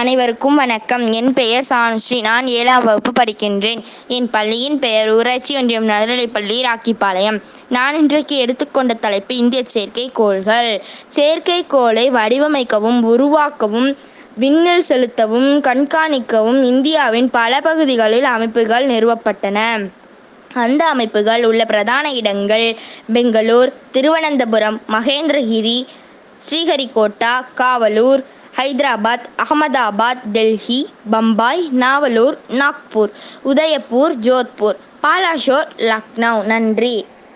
அனைவருக்கும் 0.00 0.54
வணக்கம். 0.54 1.12
என் 1.12 1.32
பெயர் 1.32 1.64
சானுஸ்ரீ. 1.68 2.20
நான் 2.20 2.46
ஏழாம் 2.46 2.84
வகுப்பு 2.84 3.10
படிக்கின்றேன். 3.18 3.80
என் 4.08 4.30
பள்ளியின் 4.30 4.78
பெயர் 4.78 5.10
ஊராட்சி 5.14 5.56
ஒன்றியம் 5.56 5.88
நடுநிலைப்பள்ளி 5.88 6.56
ராக்கிப்பாளையம் 6.68 7.42
நான் 7.68 7.98
இன்றைக்கு 7.98 8.36
எடுத்துக்கொண்ட 8.36 8.94
தலைப்பு 8.94 9.36
இந்திய 9.36 9.62
செயற்கைக்கோள்கள் 9.74 10.80
செயற்கைக்கோளை 11.16 12.06
வடிவமைக்கவும் 12.18 13.00
உருவாக்கவும் 13.04 13.96
விண்ணில் 14.38 14.86
செலுத்தவும் 14.90 15.60
கண்காணிக்கவும் 15.60 16.62
இந்தியாவின் 16.62 17.30
பல 17.30 17.60
பகுதிகளில் 17.60 18.24
அமைப்புகள் 18.24 18.86
நிறுவப்பட்டன. 18.86 19.58
அந்த 20.54 20.84
அமைப்புகள் 20.84 21.44
உள்ள 21.44 21.64
பிரதான 21.64 22.12
இடங்கள் 22.12 22.78
பெங்களூர் 23.12 23.72
திருவனந்தபுரம் 23.92 24.80
மகேந்திரகிரி 24.88 25.86
ஸ்ரீஹரிகோட்டா 26.50 27.34
காவலூர் 27.54 28.22
ஹைதராபாத் 28.56 29.26
அகமதாபாத் 29.42 30.22
டெல்லி 30.32 30.88
பம்பாய் 31.10 31.68
நாவலூர் 31.80 32.36
நாக்பூர் 32.48 33.10
உதயப்பூர் 33.44 34.14
ஜோத்பூர் 34.20 34.78
பாலாஷோர் 35.02 35.68
லக்னோ. 35.76 36.44
நன்றி. 36.44 37.06